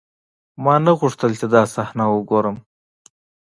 ما 0.63 0.75
نه 0.85 0.91
غوښتل 0.99 1.31
چې 1.39 1.45
دا 1.53 1.61
صحنه 1.73 2.03
وګورم. 2.13 2.57